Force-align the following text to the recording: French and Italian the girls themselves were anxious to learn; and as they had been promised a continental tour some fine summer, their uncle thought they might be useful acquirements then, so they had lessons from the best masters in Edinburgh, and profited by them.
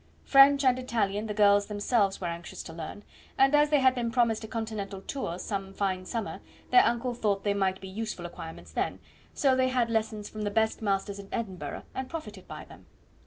French 0.23 0.63
and 0.65 0.79
Italian 0.79 1.27
the 1.27 1.33
girls 1.35 1.67
themselves 1.67 2.19
were 2.19 2.25
anxious 2.25 2.63
to 2.63 2.73
learn; 2.73 3.03
and 3.37 3.53
as 3.53 3.69
they 3.69 3.79
had 3.81 3.93
been 3.93 4.09
promised 4.09 4.43
a 4.43 4.47
continental 4.47 4.99
tour 5.01 5.37
some 5.37 5.75
fine 5.75 6.05
summer, 6.05 6.41
their 6.71 6.83
uncle 6.83 7.13
thought 7.13 7.43
they 7.43 7.53
might 7.53 7.79
be 7.79 7.87
useful 7.87 8.25
acquirements 8.25 8.71
then, 8.71 8.97
so 9.35 9.55
they 9.55 9.69
had 9.69 9.91
lessons 9.91 10.27
from 10.27 10.41
the 10.41 10.49
best 10.49 10.81
masters 10.81 11.19
in 11.19 11.29
Edinburgh, 11.31 11.83
and 11.93 12.09
profited 12.09 12.47
by 12.47 12.65
them. 12.65 12.87